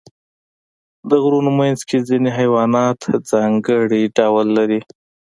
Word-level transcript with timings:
د 1.09 1.11
غرونو 1.23 1.51
منځ 1.59 1.79
کې 1.89 1.97
ځینې 2.09 2.29
حیوانات 2.39 2.99
ځانګړي 3.31 4.01
ډول 4.17 4.47
لري. 4.57 4.81